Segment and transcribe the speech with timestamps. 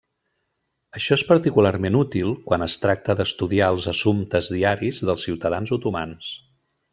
[0.99, 6.33] Això és particularment útil quan es tracta d'estudiar els assumptes diaris dels ciutadans otomans.